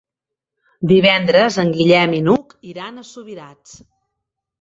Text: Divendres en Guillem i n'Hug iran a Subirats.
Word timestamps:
Divendres 0.91 1.57
en 1.63 1.69
Guillem 1.75 2.15
i 2.21 2.21
n'Hug 2.29 2.55
iran 2.71 2.97
a 2.97 3.05
Subirats. 3.11 3.77